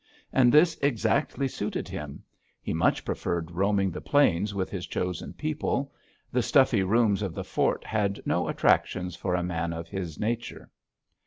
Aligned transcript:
And 0.33 0.51
this 0.51 0.79
exactly 0.81 1.47
suited 1.47 1.87
him; 1.87 2.23
he 2.59 2.73
much 2.73 3.05
preferred 3.05 3.51
roaming 3.51 3.91
the 3.91 4.01
plains 4.01 4.51
with 4.51 4.71
his 4.71 4.87
chosen 4.87 5.31
people; 5.33 5.93
the 6.31 6.41
stuffy 6.41 6.81
rooms 6.81 7.21
of 7.21 7.35
the 7.35 7.43
Fort 7.43 7.83
had 7.83 8.19
no 8.25 8.47
attractions 8.47 9.15
for 9.15 9.35
a 9.35 9.43
man 9.43 9.73
of 9.73 9.89
his 9.89 10.19
nature. 10.19 10.71